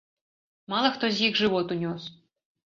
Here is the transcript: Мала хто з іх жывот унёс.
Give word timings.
Мала 0.73 0.89
хто 0.95 1.09
з 1.17 1.27
іх 1.27 1.37
жывот 1.43 1.75
унёс. 1.77 2.09